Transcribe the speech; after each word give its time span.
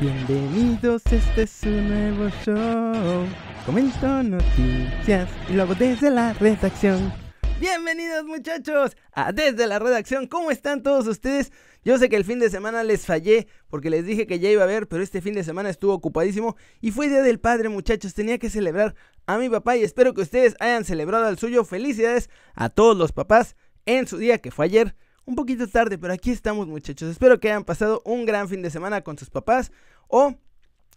Bienvenidos, 0.00 1.02
este 1.10 1.42
es 1.42 1.62
un 1.64 1.88
nuevo 1.88 2.30
show. 2.44 3.26
Comento 3.66 4.22
noticias 4.22 5.28
y 5.48 5.54
luego 5.54 5.74
desde 5.74 6.08
la 6.08 6.34
redacción. 6.34 7.12
Bienvenidos 7.58 8.24
muchachos 8.24 8.96
a 9.10 9.32
Desde 9.32 9.66
la 9.66 9.80
Redacción. 9.80 10.28
¿Cómo 10.28 10.52
están 10.52 10.84
todos 10.84 11.08
ustedes? 11.08 11.50
Yo 11.84 11.98
sé 11.98 12.08
que 12.08 12.14
el 12.14 12.24
fin 12.24 12.38
de 12.38 12.48
semana 12.48 12.84
les 12.84 13.06
fallé 13.06 13.48
porque 13.68 13.90
les 13.90 14.06
dije 14.06 14.28
que 14.28 14.38
ya 14.38 14.48
iba 14.48 14.62
a 14.62 14.66
ver, 14.66 14.86
pero 14.86 15.02
este 15.02 15.20
fin 15.20 15.34
de 15.34 15.42
semana 15.42 15.68
estuvo 15.68 15.94
ocupadísimo 15.94 16.56
y 16.80 16.92
fue 16.92 17.08
Día 17.08 17.22
del 17.22 17.40
Padre 17.40 17.68
muchachos. 17.68 18.14
Tenía 18.14 18.38
que 18.38 18.50
celebrar 18.50 18.94
a 19.26 19.36
mi 19.36 19.48
papá 19.48 19.76
y 19.76 19.82
espero 19.82 20.14
que 20.14 20.20
ustedes 20.20 20.54
hayan 20.60 20.84
celebrado 20.84 21.26
al 21.26 21.38
suyo. 21.38 21.64
Felicidades 21.64 22.30
a 22.54 22.68
todos 22.68 22.96
los 22.96 23.10
papás 23.10 23.56
en 23.84 24.06
su 24.06 24.16
día 24.16 24.38
que 24.38 24.52
fue 24.52 24.66
ayer. 24.66 24.94
Un 25.28 25.34
poquito 25.34 25.68
tarde, 25.68 25.98
pero 25.98 26.14
aquí 26.14 26.30
estamos 26.30 26.68
muchachos. 26.68 27.10
Espero 27.10 27.38
que 27.38 27.50
hayan 27.50 27.62
pasado 27.62 28.00
un 28.06 28.24
gran 28.24 28.48
fin 28.48 28.62
de 28.62 28.70
semana 28.70 29.02
con 29.02 29.18
sus 29.18 29.28
papás 29.28 29.72
o 30.06 30.34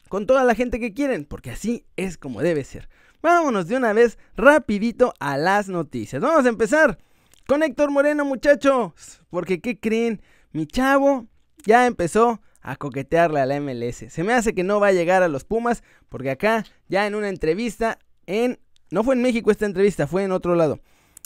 con 0.08 0.26
toda 0.26 0.46
la 0.46 0.56
gente 0.56 0.80
que 0.80 0.94
quieren, 0.94 1.26
porque 1.26 1.52
así 1.52 1.86
es 1.98 2.18
como 2.18 2.42
debe 2.42 2.64
ser. 2.64 2.88
Vámonos 3.22 3.68
de 3.68 3.76
una 3.76 3.92
vez 3.92 4.18
rapidito 4.38 5.14
a 5.20 5.38
las 5.38 5.68
noticias. 5.68 6.22
Vamos 6.22 6.46
a 6.46 6.48
empezar 6.48 6.98
con 7.46 7.62
Héctor 7.62 7.92
Moreno, 7.92 8.24
muchachos. 8.24 9.22
Porque, 9.30 9.60
¿qué 9.60 9.78
creen? 9.78 10.22
Mi 10.54 10.66
chavo 10.66 11.28
ya 11.66 11.86
empezó 11.86 12.42
a 12.62 12.78
coquetearle 12.78 13.42
a 13.42 13.46
la 13.46 13.60
MLS. 13.60 14.06
Se 14.08 14.24
me 14.24 14.32
hace 14.32 14.56
que 14.56 14.64
no 14.64 14.80
va 14.80 14.88
a 14.88 14.94
llegar 14.94 15.24
a 15.24 15.28
los 15.28 15.44
Pumas, 15.44 15.84
porque 16.08 16.32
acá, 16.32 16.64
ya 16.88 17.06
en 17.06 17.16
una 17.16 17.28
entrevista 17.28 18.00
en... 18.28 18.62
No 18.92 19.04
fue 19.04 19.16
en 19.16 19.24
México 19.24 19.52
esta 19.52 19.66
entrevista, 19.66 20.08
fue 20.08 20.24
en 20.24 20.32
otro 20.32 20.56
lado. 20.56 20.80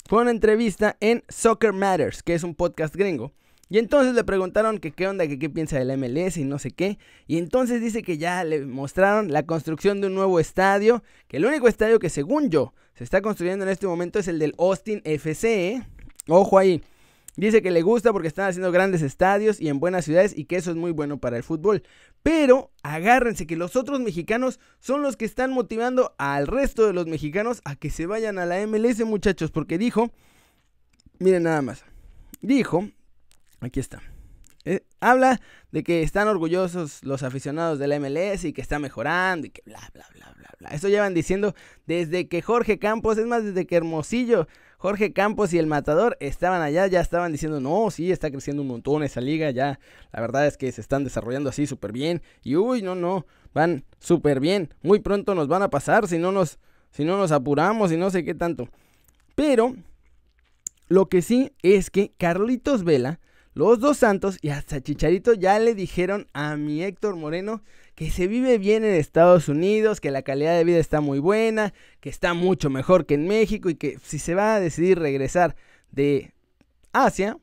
Fue 0.08 0.22
una 0.22 0.30
entrevista 0.30 0.98
en 1.00 1.24
Soccer 1.30 1.74
Matters, 1.74 2.22
que 2.22 2.36
es 2.36 2.44
un 2.44 2.54
podcast 2.54 2.96
gringo. 2.96 3.34
Y 3.70 3.80
entonces 3.80 4.14
le 4.14 4.24
preguntaron 4.24 4.78
que 4.78 4.92
qué 4.92 5.08
onda, 5.08 5.28
que 5.28 5.40
qué 5.40 5.50
piensa 5.50 5.80
de 5.80 5.86
la 5.86 5.98
MLS 5.98 6.38
y 6.38 6.44
no 6.44 6.60
sé 6.60 6.70
qué. 6.70 7.00
Y 7.26 7.40
entonces 7.40 7.82
dice 7.82 8.04
que 8.04 8.20
ya 8.20 8.44
le 8.44 8.64
mostraron 8.68 9.34
la 9.34 9.48
construcción 9.48 10.02
de 10.02 10.08
un 10.08 10.14
nuevo 10.14 10.40
estadio. 10.40 11.04
Que 11.28 11.38
el 11.38 11.46
único 11.48 11.68
estadio 11.68 11.98
que 11.98 12.12
según 12.12 12.52
yo 12.52 12.76
se 12.94 13.04
está 13.04 13.24
construyendo 13.24 13.66
en 13.66 13.72
este 13.72 13.88
momento 13.88 14.20
es 14.20 14.28
el 14.28 14.38
del 14.38 14.54
Austin 14.60 15.02
FC. 15.06 15.70
¿eh? 15.70 15.88
Ojo 16.28 16.60
ahí. 16.60 16.84
Dice 17.38 17.62
que 17.62 17.72
le 17.72 17.82
gusta 17.82 18.14
porque 18.14 18.28
están 18.28 18.48
haciendo 18.48 18.72
grandes 18.72 19.02
estadios 19.02 19.60
y 19.60 19.68
en 19.68 19.80
buenas 19.80 20.06
ciudades 20.06 20.38
y 20.38 20.46
que 20.46 20.56
eso 20.56 20.72
es 20.72 20.78
muy 20.78 20.92
bueno 20.92 21.18
para 21.18 21.38
el 21.38 21.44
fútbol. 21.44 21.84
Pero 22.24 22.72
agárrense 22.82 23.46
que 23.46 23.58
los 23.58 23.76
otros 23.76 24.00
mexicanos 24.00 24.60
son 24.80 25.02
los 25.02 25.18
que 25.18 25.26
están 25.26 25.52
motivando 25.52 26.16
al 26.18 26.48
resto 26.48 26.88
de 26.88 26.94
los 26.94 27.08
mexicanos 27.08 27.62
a 27.66 27.76
que 27.76 27.90
se 27.90 28.06
vayan 28.06 28.38
a 28.40 28.46
la 28.46 28.66
MLS 28.66 29.04
muchachos. 29.06 29.52
Porque 29.52 29.78
dijo, 29.78 30.12
miren 31.20 31.44
nada 31.44 31.62
más, 31.62 31.84
dijo 32.42 32.90
Aquí 33.66 33.80
está. 33.80 34.02
Eh, 34.66 34.82
habla 35.00 35.40
de 35.72 35.84
que 35.84 36.02
están 36.02 36.28
orgullosos 36.28 37.04
los 37.04 37.22
aficionados 37.22 37.78
de 37.78 37.88
la 37.88 38.00
MLS 38.00 38.46
y 38.46 38.54
que 38.54 38.62
está 38.62 38.80
mejorando 38.80 39.46
y 39.46 39.52
que 39.52 39.62
bla, 39.66 39.80
bla, 39.94 40.06
bla, 40.14 40.34
bla, 40.36 40.50
bla. 40.60 40.70
Eso 40.70 40.90
llevan 40.90 41.14
diciendo 41.14 41.54
desde 41.86 42.28
que 42.28 42.42
Jorge 42.42 42.80
Campos, 42.80 43.20
es 43.20 43.28
más, 43.28 43.44
desde 43.44 43.68
que 43.68 43.76
Hermosillo, 43.76 44.48
Jorge 44.78 45.14
Campos 45.14 45.54
y 45.54 45.60
el 45.60 45.68
Matador 45.68 46.18
estaban 46.20 46.62
allá, 46.62 46.88
ya 46.88 47.00
estaban 47.00 47.32
diciendo, 47.32 47.60
no, 47.60 47.90
sí, 47.92 48.12
está 48.12 48.32
creciendo 48.32 48.64
un 48.64 48.68
montón 48.68 49.04
esa 49.04 49.22
liga, 49.22 49.52
ya, 49.52 49.80
la 50.12 50.22
verdad 50.22 50.48
es 50.48 50.58
que 50.58 50.72
se 50.72 50.82
están 50.82 51.04
desarrollando 51.04 51.50
así 51.50 51.68
súper 51.68 51.92
bien. 51.92 52.22
Y 52.44 52.56
uy, 52.56 52.82
no, 52.82 52.96
no, 52.96 53.26
van 53.54 53.86
súper 54.00 54.40
bien. 54.40 54.74
Muy 54.82 55.00
pronto 55.00 55.36
nos 55.36 55.48
van 55.48 55.62
a 55.62 55.70
pasar 55.70 56.08
si 56.08 56.18
no 56.18 56.32
nos, 56.32 56.60
si 56.92 57.06
no 57.06 57.18
nos 57.18 57.32
apuramos 57.32 57.92
y 57.92 57.98
no 57.98 58.10
sé 58.10 58.24
qué 58.24 58.34
tanto. 58.34 58.68
Pero, 59.36 59.76
lo 60.88 61.08
que 61.08 61.22
sí 61.22 61.52
es 61.62 61.90
que 61.90 62.14
Carlitos 62.18 62.84
Vela 62.84 63.20
los 63.56 63.80
dos 63.80 63.98
Santos 63.98 64.38
y 64.42 64.50
hasta 64.50 64.82
Chicharito 64.82 65.34
ya 65.34 65.58
le 65.60 65.74
dijeron 65.76 66.28
a 66.34 66.58
mi 66.58 66.84
Héctor 66.84 67.16
Moreno 67.16 67.64
que 67.96 68.12
se 68.12 68.28
vive 68.28 68.58
bien 68.58 68.84
en 68.84 68.94
Estados 68.94 69.48
Unidos, 69.48 70.02
que 70.02 70.12
la 70.12 70.24
calidad 70.24 70.58
de 70.58 70.66
vida 70.66 70.78
está 70.78 71.00
muy 71.00 71.20
buena, 71.20 71.74
que 72.02 72.10
está 72.10 72.34
mucho 72.34 72.70
mejor 72.70 73.06
que 73.06 73.14
en 73.14 73.30
México 73.30 73.70
y 73.70 73.76
que 73.76 73.98
si 74.04 74.20
se 74.20 74.36
va 74.36 74.56
a 74.56 74.60
decidir 74.60 75.00
regresar 75.00 75.56
de 75.92 76.34
Asia, 76.92 77.38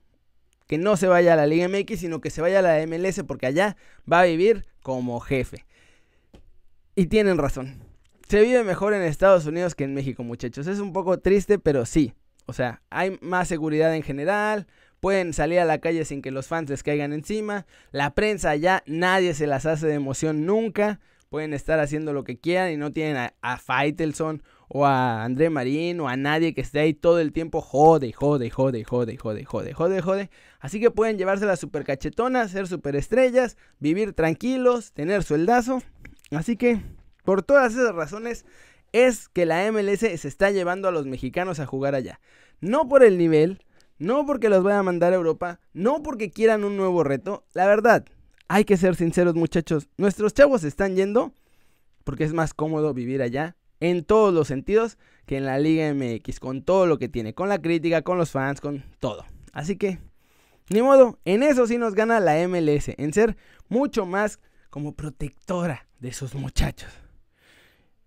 que 0.67 0.77
no 0.77 0.99
se 0.99 1.09
vaya 1.09 1.33
a 1.33 1.37
la 1.37 1.47
Liga 1.47 1.67
MX, 1.67 2.01
sino 2.01 2.21
que 2.21 2.29
se 2.29 2.43
vaya 2.43 2.59
a 2.59 2.63
la 2.63 2.87
MLS 2.87 3.23
porque 3.27 3.47
allá 3.47 3.79
va 4.11 4.21
a 4.21 4.25
vivir 4.25 4.67
como 4.83 5.19
jefe. 5.19 5.65
Y 6.95 7.07
tienen 7.07 7.39
razón. 7.39 7.83
Se 8.29 8.43
vive 8.43 8.63
mejor 8.65 8.93
en 8.93 9.01
Estados 9.01 9.47
Unidos 9.47 9.75
que 9.75 9.85
en 9.85 9.95
México, 9.95 10.23
muchachos. 10.25 10.67
Es 10.67 10.79
un 10.79 10.93
poco 10.93 11.21
triste, 11.21 11.59
pero 11.59 11.87
sí. 11.87 12.13
O 12.45 12.53
sea, 12.53 12.83
hay 12.91 13.19
más 13.23 13.49
seguridad 13.49 13.95
en 13.95 14.03
general, 14.03 14.67
pueden 15.03 15.33
salir 15.33 15.59
a 15.59 15.65
la 15.65 15.79
calle 15.79 16.05
sin 16.05 16.23
que 16.23 16.31
los 16.31 16.47
fans 16.47 16.71
les 16.71 16.85
caigan 16.85 17.13
encima. 17.13 17.67
La 17.91 18.15
prensa 18.15 18.55
ya 18.55 18.85
nadie 18.87 19.35
se 19.35 19.49
las 19.49 19.67
hace 19.67 19.89
de 19.89 19.95
emoción 19.95 20.47
nunca. 20.47 21.01
Pueden 21.29 21.55
estar 21.55 21.81
haciendo 21.81 22.13
lo 22.13 22.23
que 22.23 22.39
quieran 22.39 22.71
y 22.71 22.77
no 22.77 22.93
tienen 22.93 23.17
a, 23.17 23.35
a 23.43 23.57
Faitelson 23.59 24.45
o 24.69 24.87
a 24.87 25.25
André 25.25 25.51
Marín 25.51 25.99
o 25.99 26.09
a 26.09 26.17
nadie 26.17 26.55
que 26.55 26.61
esté 26.61 26.79
ahí 26.79 26.95
todo 26.95 27.19
el 27.19 27.33
tiempo 27.33 27.61
jode, 27.61 28.13
jode, 28.13 28.49
jode, 28.49 28.85
jode, 28.85 29.17
jode, 29.17 29.45
jode, 29.45 29.73
jode, 29.73 30.01
jode. 30.03 30.31
Así 30.61 30.79
que 30.79 30.93
pueden 30.93 31.19
llevarse 31.19 31.47
las 31.47 31.59
super 31.59 31.83
cachetonas, 31.83 32.53
ser 32.53 32.69
super 32.69 32.95
estrellas, 32.95 33.57
vivir 33.81 34.13
tranquilos, 34.13 34.93
tener 34.93 35.25
sueldazo. 35.25 35.83
Así 36.31 36.57
que, 36.57 36.81
por 37.25 37.43
todas 37.43 37.73
esas 37.73 37.93
razones, 37.93 38.47
es 38.93 39.29
que 39.29 39.47
la 39.47 39.69
MLS 39.73 39.99
se 39.99 40.29
está 40.29 40.53
llevando 40.53 40.87
a 40.87 40.93
los 40.93 41.07
mexicanos 41.07 41.59
a 41.59 41.67
jugar 41.67 41.97
allá. 41.97 42.21
No 42.61 42.89
por 42.89 43.03
el 43.03 43.19
nivel, 43.19 43.65
no 44.03 44.27
porque 44.27 44.49
los 44.49 44.65
vaya 44.65 44.81
a 44.81 44.83
mandar 44.83 45.13
a 45.13 45.17
Europa, 45.17 45.61
no 45.73 46.03
porque 46.03 46.33
quieran 46.33 46.65
un 46.65 46.77
nuevo 46.77 47.05
reto. 47.05 47.45
La 47.55 47.67
verdad, 47.67 48.05
hay 48.49 48.65
que 48.65 48.77
ser 48.77 48.97
sinceros 48.97 49.37
muchachos, 49.37 49.89
nuestros 49.97 50.35
chavos 50.35 50.65
están 50.65 50.97
yendo 50.97 51.33
porque 52.03 52.25
es 52.25 52.33
más 52.33 52.53
cómodo 52.53 52.95
vivir 52.95 53.23
allá 53.23 53.57
en 53.79 54.05
todos 54.05 54.35
los 54.35 54.49
sentidos 54.49 54.99
que 55.25 55.37
en 55.37 55.45
la 55.45 55.59
Liga 55.61 55.95
MX, 55.95 56.41
con 56.41 56.63
todo 56.65 56.87
lo 56.87 56.99
que 56.99 57.09
tiene, 57.09 57.33
con 57.33 57.49
la 57.49 57.63
crítica, 57.63 58.03
con 58.03 58.19
los 58.19 58.33
fans, 58.33 58.61
con 58.61 58.85
todo. 58.99 59.25
Así 59.53 59.77
que, 59.77 60.01
ni 60.69 60.83
modo, 60.83 61.21
en 61.25 61.45
eso 61.45 61.69
sí 61.69 61.79
nos 61.79 61.95
gana 61.95 62.19
la 62.19 62.37
MLS, 62.49 62.89
en 62.97 63.13
ser 63.13 63.37
mucho 63.69 64.05
más 64.05 64.41
como 64.69 64.97
protectora 64.97 65.87
de 66.01 66.13
sus 66.13 66.35
muchachos. 66.35 66.91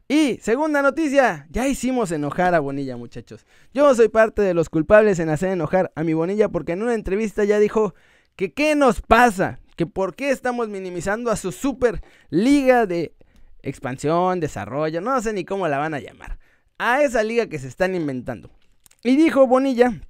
Y 0.07 0.37
segunda 0.37 0.83
noticia, 0.83 1.47
ya 1.49 1.67
hicimos 1.67 2.11
enojar 2.11 2.53
a 2.53 2.59
Bonilla 2.59 2.95
muchachos. 2.95 3.45
Yo 3.73 3.93
soy 3.95 4.07
parte 4.07 4.43
de 4.43 4.53
los 4.53 4.69
culpables 4.69 5.17
en 5.17 5.29
hacer 5.29 5.49
enojar 5.49 5.91
a 5.95 6.03
mi 6.03 6.13
Bonilla 6.13 6.47
porque 6.49 6.73
en 6.73 6.83
una 6.83 6.93
entrevista 6.93 7.43
ya 7.43 7.57
dijo 7.57 7.95
que 8.35 8.53
qué 8.53 8.75
nos 8.75 9.01
pasa, 9.01 9.59
que 9.75 9.87
por 9.87 10.15
qué 10.15 10.29
estamos 10.29 10.69
minimizando 10.69 11.31
a 11.31 11.35
su 11.35 11.51
super 11.51 12.03
liga 12.29 12.85
de 12.85 13.15
expansión, 13.63 14.39
desarrollo, 14.39 15.01
no 15.01 15.19
sé 15.21 15.33
ni 15.33 15.43
cómo 15.43 15.67
la 15.67 15.79
van 15.79 15.95
a 15.95 15.99
llamar, 15.99 16.37
a 16.77 17.01
esa 17.01 17.23
liga 17.23 17.47
que 17.47 17.57
se 17.57 17.67
están 17.67 17.95
inventando. 17.95 18.51
Y 19.03 19.15
dijo 19.15 19.47
Bonilla 19.47 20.01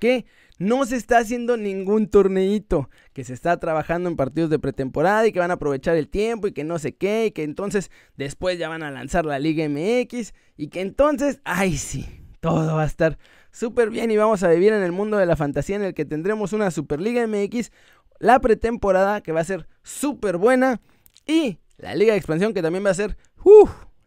que 0.00 0.24
no 0.64 0.86
se 0.86 0.96
está 0.96 1.18
haciendo 1.18 1.56
ningún 1.56 2.08
torneito, 2.08 2.88
que 3.12 3.22
se 3.22 3.34
está 3.34 3.58
trabajando 3.58 4.08
en 4.08 4.16
partidos 4.16 4.48
de 4.48 4.58
pretemporada 4.58 5.26
y 5.26 5.32
que 5.32 5.38
van 5.38 5.50
a 5.50 5.54
aprovechar 5.54 5.96
el 5.96 6.08
tiempo 6.08 6.46
y 6.46 6.52
que 6.52 6.64
no 6.64 6.78
sé 6.78 6.96
qué, 6.96 7.26
y 7.26 7.30
que 7.32 7.42
entonces 7.42 7.90
después 8.16 8.58
ya 8.58 8.68
van 8.68 8.82
a 8.82 8.90
lanzar 8.90 9.26
la 9.26 9.38
Liga 9.38 9.68
MX 9.68 10.32
y 10.56 10.68
que 10.68 10.80
entonces, 10.80 11.40
ay 11.44 11.76
sí, 11.76 12.06
todo 12.40 12.76
va 12.76 12.82
a 12.82 12.86
estar 12.86 13.18
súper 13.50 13.90
bien 13.90 14.10
y 14.10 14.16
vamos 14.16 14.42
a 14.42 14.48
vivir 14.48 14.72
en 14.72 14.82
el 14.82 14.92
mundo 14.92 15.18
de 15.18 15.26
la 15.26 15.36
fantasía 15.36 15.76
en 15.76 15.84
el 15.84 15.94
que 15.94 16.06
tendremos 16.06 16.54
una 16.54 16.70
Superliga 16.70 17.26
MX, 17.26 17.70
la 18.18 18.40
pretemporada 18.40 19.20
que 19.20 19.32
va 19.32 19.40
a 19.40 19.44
ser 19.44 19.68
súper 19.82 20.38
buena 20.38 20.80
y 21.26 21.58
la 21.76 21.94
Liga 21.94 22.12
de 22.12 22.18
Expansión 22.18 22.54
que 22.54 22.62
también 22.62 22.86
va 22.86 22.90
a 22.90 22.94
ser 22.94 23.18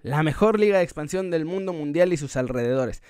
la 0.03 0.23
mejor 0.23 0.59
Liga 0.59 0.77
de 0.77 0.83
Expansión 0.83 1.31
del 1.31 1.45
mundo 1.45 1.73
mundial 1.73 2.13
y 2.13 2.17
sus 2.17 2.35
alrededores. 2.37 3.01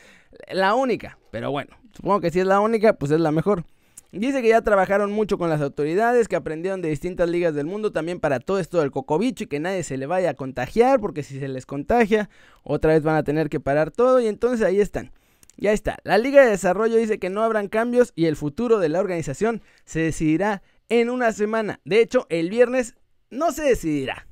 La 0.51 0.75
única, 0.75 1.17
pero 1.31 1.51
bueno, 1.51 1.77
supongo 1.93 2.21
que 2.21 2.31
si 2.31 2.39
es 2.39 2.45
la 2.45 2.59
única, 2.59 2.93
pues 2.93 3.11
es 3.11 3.19
la 3.19 3.31
mejor. 3.31 3.65
Dice 4.11 4.41
que 4.41 4.49
ya 4.49 4.61
trabajaron 4.61 5.11
mucho 5.11 5.37
con 5.37 5.49
las 5.49 5.61
autoridades, 5.61 6.27
que 6.27 6.37
aprendieron 6.37 6.81
de 6.81 6.89
distintas 6.89 7.29
ligas 7.29 7.53
del 7.53 7.65
mundo 7.65 7.91
también 7.91 8.19
para 8.19 8.39
todo 8.39 8.57
esto 8.57 8.79
del 8.79 8.91
cocobicho 8.91 9.43
y 9.43 9.47
que 9.47 9.59
nadie 9.59 9.83
se 9.83 9.97
le 9.97 10.05
vaya 10.05 10.31
a 10.31 10.33
contagiar, 10.33 11.01
porque 11.01 11.23
si 11.23 11.39
se 11.39 11.47
les 11.49 11.65
contagia, 11.65 12.29
otra 12.63 12.93
vez 12.93 13.03
van 13.03 13.15
a 13.15 13.23
tener 13.23 13.49
que 13.49 13.59
parar 13.59 13.91
todo 13.91 14.21
y 14.21 14.27
entonces 14.27 14.65
ahí 14.65 14.79
están. 14.79 15.11
Ya 15.57 15.73
está. 15.73 15.97
La 16.03 16.17
Liga 16.17 16.43
de 16.43 16.51
Desarrollo 16.51 16.95
dice 16.95 17.19
que 17.19 17.29
no 17.29 17.43
habrán 17.43 17.67
cambios 17.67 18.13
y 18.15 18.25
el 18.25 18.35
futuro 18.35 18.79
de 18.79 18.89
la 18.89 18.99
organización 18.99 19.61
se 19.85 19.99
decidirá 19.99 20.61
en 20.87 21.09
una 21.09 21.33
semana. 21.33 21.81
De 21.83 21.99
hecho, 21.99 22.27
el 22.29 22.49
viernes 22.49 22.95
no 23.29 23.51
se 23.51 23.63
decidirá. 23.63 24.26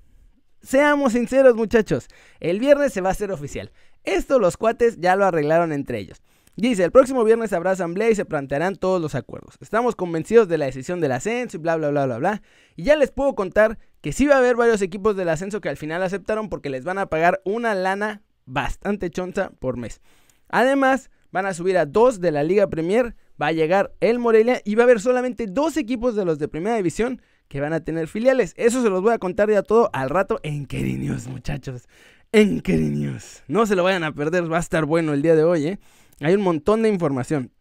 Seamos 0.66 1.14
sinceros 1.14 1.56
muchachos, 1.56 2.08
el 2.40 2.60
viernes 2.60 2.92
se 2.92 3.02
va 3.02 3.10
a 3.10 3.12
hacer 3.12 3.32
oficial. 3.32 3.72
Esto 4.04 4.40
los 4.40 4.58
cuates 4.58 4.98
ya 5.00 5.16
lo 5.16 5.26
arreglaron 5.26 5.72
entre 5.72 6.00
ellos. 6.00 6.24
Dice, 6.56 6.84
el 6.84 6.92
próximo 6.92 7.24
viernes 7.24 7.54
habrá 7.54 7.72
asamblea 7.72 8.10
y 8.10 8.16
se 8.16 8.26
plantearán 8.26 8.76
todos 8.76 9.00
los 9.00 9.14
acuerdos. 9.14 9.58
Estamos 9.62 9.96
convencidos 9.96 10.48
de 10.48 10.58
la 10.58 10.66
decisión 10.66 11.02
del 11.02 11.12
ascenso 11.12 11.58
y 11.58 11.60
bla, 11.60 11.76
bla, 11.76 11.92
bla, 11.92 12.08
bla, 12.08 12.18
bla. 12.18 12.42
Y 12.76 12.84
ya 12.84 12.96
les 12.96 13.12
puedo 13.12 13.36
contar 13.36 13.78
que 14.02 14.12
sí 14.12 14.26
va 14.26 14.36
a 14.36 14.38
haber 14.40 14.56
varios 14.56 14.82
equipos 14.82 15.16
del 15.16 15.30
ascenso 15.30 15.62
que 15.62 15.70
al 15.70 15.78
final 15.78 16.02
aceptaron 16.02 16.50
porque 16.50 16.72
les 16.72 16.84
van 16.84 16.98
a 16.98 17.08
pagar 17.08 17.42
una 17.46 17.76
lana 17.76 18.24
bastante 18.46 19.12
chonza 19.12 19.52
por 19.60 19.78
mes. 19.78 20.02
Además, 20.50 21.12
van 21.32 21.46
a 21.46 21.54
subir 21.54 21.78
a 21.78 21.86
dos 21.86 22.22
de 22.22 22.32
la 22.32 22.42
Liga 22.42 22.68
Premier, 22.70 23.16
va 23.40 23.48
a 23.48 23.52
llegar 23.52 23.94
el 24.00 24.18
Morelia 24.18 24.62
y 24.66 24.74
va 24.74 24.84
a 24.84 24.86
haber 24.86 25.00
solamente 25.00 25.46
dos 25.46 25.78
equipos 25.78 26.16
de 26.16 26.26
los 26.26 26.40
de 26.40 26.48
Primera 26.48 26.78
División 26.78 27.22
que 27.48 27.62
van 27.62 27.74
a 27.74 27.80
tener 27.82 28.08
filiales. 28.08 28.54
Eso 28.58 28.82
se 28.82 28.90
los 28.90 29.02
voy 29.02 29.14
a 29.14 29.20
contar 29.20 29.50
ya 29.50 29.64
todo 29.64 29.90
al 29.94 30.10
rato 30.10 30.40
en 30.44 30.68
News, 30.70 31.28
muchachos. 31.28 31.88
En 32.32 32.62
News. 32.66 33.44
No 33.48 33.66
se 33.66 33.76
lo 33.76 33.84
vayan 33.84 34.04
a 34.04 34.14
perder, 34.14 34.52
va 34.52 34.58
a 34.58 34.62
estar 34.62 34.86
bueno 34.86 35.14
el 35.14 35.22
día 35.22 35.36
de 35.36 35.44
hoy, 35.44 35.68
¿eh? 35.68 35.80
Hay 36.22 36.34
un 36.36 36.42
montón 36.42 36.82
de 36.82 36.90
información. 36.90 37.52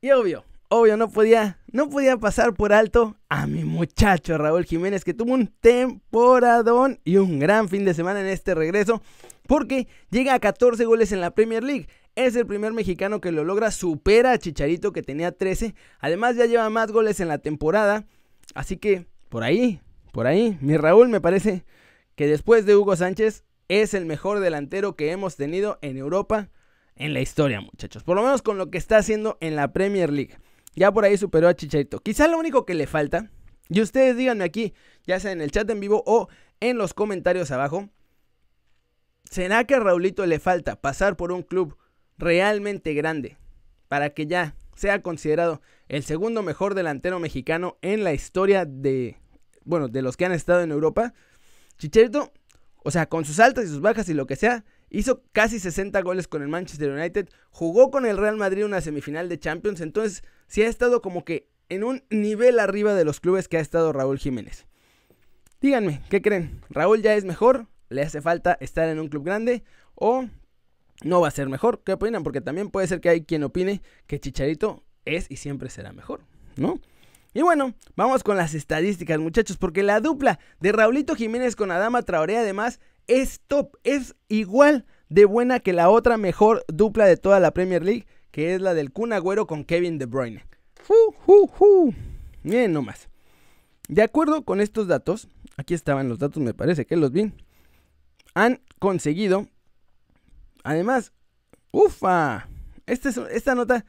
Y 0.00 0.10
obvio, 0.12 0.44
obvio, 0.68 0.96
no 0.96 1.10
podía, 1.10 1.58
no 1.72 1.90
podía 1.90 2.16
pasar 2.16 2.54
por 2.54 2.72
alto 2.72 3.16
a 3.28 3.46
mi 3.46 3.64
muchacho 3.64 4.38
Raúl 4.38 4.64
Jiménez, 4.64 5.04
que 5.04 5.14
tuvo 5.14 5.34
un 5.34 5.48
temporadón 5.48 7.00
y 7.04 7.16
un 7.16 7.38
gran 7.38 7.68
fin 7.68 7.84
de 7.84 7.92
semana 7.92 8.20
en 8.20 8.26
este 8.26 8.54
regreso, 8.54 9.02
porque 9.46 9.88
llega 10.10 10.34
a 10.34 10.40
14 10.40 10.84
goles 10.84 11.12
en 11.12 11.20
la 11.20 11.32
Premier 11.32 11.62
League. 11.62 11.88
Es 12.16 12.34
el 12.34 12.46
primer 12.46 12.72
mexicano 12.72 13.20
que 13.20 13.30
lo 13.30 13.44
logra, 13.44 13.70
supera 13.70 14.32
a 14.32 14.38
Chicharito 14.38 14.92
que 14.92 15.02
tenía 15.02 15.32
13. 15.32 15.74
Además 16.00 16.36
ya 16.36 16.46
lleva 16.46 16.68
más 16.70 16.90
goles 16.90 17.20
en 17.20 17.28
la 17.28 17.38
temporada. 17.38 18.04
Así 18.54 18.76
que 18.76 19.06
por 19.28 19.42
ahí, 19.42 19.80
por 20.12 20.26
ahí, 20.26 20.58
mi 20.60 20.76
Raúl 20.76 21.08
me 21.08 21.20
parece 21.20 21.64
que 22.16 22.26
después 22.26 22.66
de 22.66 22.76
Hugo 22.76 22.96
Sánchez 22.96 23.44
es 23.68 23.94
el 23.94 24.04
mejor 24.04 24.40
delantero 24.40 24.96
que 24.96 25.12
hemos 25.12 25.36
tenido 25.36 25.78
en 25.82 25.96
Europa 25.96 26.50
en 26.96 27.14
la 27.14 27.20
historia, 27.20 27.60
muchachos. 27.60 28.02
Por 28.02 28.16
lo 28.16 28.22
menos 28.22 28.42
con 28.42 28.58
lo 28.58 28.70
que 28.70 28.78
está 28.78 28.98
haciendo 28.98 29.38
en 29.40 29.56
la 29.56 29.72
Premier 29.72 30.10
League. 30.10 30.36
Ya 30.74 30.92
por 30.92 31.04
ahí 31.04 31.16
superó 31.16 31.48
a 31.48 31.54
Chicharito. 31.54 32.00
Quizá 32.00 32.28
lo 32.28 32.38
único 32.38 32.66
que 32.66 32.74
le 32.74 32.86
falta, 32.86 33.30
y 33.68 33.80
ustedes 33.80 34.16
díganme 34.16 34.44
aquí, 34.44 34.74
ya 35.06 35.18
sea 35.20 35.32
en 35.32 35.40
el 35.40 35.50
chat 35.50 35.68
en 35.70 35.80
vivo 35.80 36.02
o 36.06 36.28
en 36.60 36.76
los 36.76 36.92
comentarios 36.92 37.50
abajo, 37.52 37.88
¿será 39.24 39.64
que 39.64 39.76
a 39.76 39.80
Raulito 39.80 40.26
le 40.26 40.40
falta 40.40 40.80
pasar 40.80 41.16
por 41.16 41.32
un 41.32 41.42
club 41.42 41.76
realmente 42.18 42.92
grande 42.94 43.38
para 43.88 44.10
que 44.10 44.26
ya 44.26 44.56
sea 44.74 45.02
considerado 45.02 45.62
el 45.90 46.02
segundo 46.04 46.42
mejor 46.42 46.74
delantero 46.74 47.18
mexicano 47.18 47.76
en 47.82 48.04
la 48.04 48.14
historia 48.14 48.64
de, 48.64 49.18
bueno, 49.64 49.88
de 49.88 50.02
los 50.02 50.16
que 50.16 50.24
han 50.24 50.32
estado 50.32 50.62
en 50.62 50.70
Europa? 50.70 51.12
Chicharito, 51.78 52.32
o 52.82 52.90
sea, 52.90 53.08
con 53.08 53.24
sus 53.24 53.38
altas 53.40 53.66
y 53.66 53.68
sus 53.68 53.80
bajas 53.80 54.08
y 54.08 54.14
lo 54.14 54.26
que 54.26 54.36
sea, 54.36 54.64
Hizo 54.90 55.22
casi 55.30 55.60
60 55.60 56.02
goles 56.02 56.26
con 56.26 56.42
el 56.42 56.48
Manchester 56.48 56.90
United. 56.90 57.28
Jugó 57.50 57.92
con 57.92 58.06
el 58.06 58.18
Real 58.18 58.36
Madrid 58.36 58.64
una 58.64 58.80
semifinal 58.80 59.28
de 59.28 59.38
Champions. 59.38 59.80
Entonces, 59.80 60.24
sí 60.48 60.62
ha 60.62 60.68
estado 60.68 61.00
como 61.00 61.24
que 61.24 61.48
en 61.68 61.84
un 61.84 62.02
nivel 62.10 62.58
arriba 62.58 62.92
de 62.94 63.04
los 63.04 63.20
clubes 63.20 63.46
que 63.46 63.56
ha 63.56 63.60
estado 63.60 63.92
Raúl 63.92 64.18
Jiménez. 64.18 64.66
Díganme, 65.60 66.02
¿qué 66.10 66.20
creen? 66.20 66.60
¿Raúl 66.70 67.02
ya 67.02 67.14
es 67.14 67.24
mejor? 67.24 67.68
¿Le 67.88 68.02
hace 68.02 68.20
falta 68.20 68.58
estar 68.60 68.88
en 68.88 68.98
un 68.98 69.08
club 69.08 69.24
grande? 69.24 69.62
¿O 69.94 70.26
no 71.04 71.20
va 71.20 71.28
a 71.28 71.32
ser 71.32 71.48
mejor? 71.48 71.82
¿Qué 71.84 71.92
opinan? 71.92 72.24
Porque 72.24 72.40
también 72.40 72.70
puede 72.70 72.88
ser 72.88 73.00
que 73.00 73.10
hay 73.10 73.24
quien 73.24 73.44
opine 73.44 73.82
que 74.08 74.18
Chicharito 74.18 74.82
es 75.04 75.30
y 75.30 75.36
siempre 75.36 75.70
será 75.70 75.92
mejor, 75.92 76.20
¿no? 76.56 76.80
Y 77.32 77.42
bueno, 77.42 77.74
vamos 77.94 78.24
con 78.24 78.36
las 78.36 78.54
estadísticas, 78.54 79.18
muchachos, 79.20 79.56
porque 79.56 79.82
la 79.82 80.00
dupla 80.00 80.40
de 80.58 80.72
Raulito 80.72 81.14
Jiménez 81.14 81.54
con 81.54 81.70
Adama 81.70 82.02
Traoré 82.02 82.38
además 82.38 82.80
es 83.06 83.40
top, 83.46 83.76
es 83.84 84.16
igual 84.28 84.84
de 85.08 85.24
buena 85.24 85.60
que 85.60 85.72
la 85.72 85.90
otra 85.90 86.16
mejor 86.16 86.64
dupla 86.68 87.06
de 87.06 87.16
toda 87.16 87.38
la 87.38 87.52
Premier 87.52 87.84
League, 87.84 88.06
que 88.30 88.54
es 88.54 88.60
la 88.60 88.74
del 88.74 88.92
Kun 88.92 89.12
Agüero 89.12 89.46
con 89.46 89.64
Kevin 89.64 89.98
De 89.98 90.06
Bruyne. 90.06 90.44
Bien 90.88 91.94
Miren 92.42 92.72
nomás. 92.72 93.08
De 93.88 94.02
acuerdo 94.02 94.44
con 94.44 94.60
estos 94.60 94.86
datos, 94.86 95.28
aquí 95.56 95.74
estaban 95.74 96.08
los 96.08 96.18
datos, 96.18 96.42
me 96.42 96.54
parece 96.54 96.86
que 96.86 96.96
los 96.96 97.12
vi. 97.12 97.32
Han 98.34 98.60
conseguido, 98.78 99.48
además, 100.62 101.12
ufa, 101.70 102.48
esta, 102.86 103.10
esta 103.30 103.54
nota 103.54 103.84